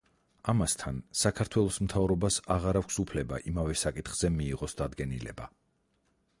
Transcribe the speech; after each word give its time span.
ამასთან, 0.51 0.95
საქართველოს 1.23 1.77
მთავრობას 1.87 2.39
აღარ 2.57 2.81
აქვს 2.81 2.99
უფლება, 3.05 3.41
იმავე 3.53 3.79
საკითხზე 3.85 4.35
მიიღოს 4.41 4.77
დადგენილება. 4.83 5.51